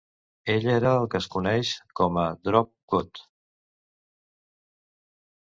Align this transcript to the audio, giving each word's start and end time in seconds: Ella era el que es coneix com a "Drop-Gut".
Ella 0.51 0.69
era 0.77 0.93
el 1.01 1.03
que 1.13 1.19
es 1.23 1.27
coneix 1.35 1.73
com 1.99 2.17
a 2.23 2.23
"Drop-Gut". 2.49 3.23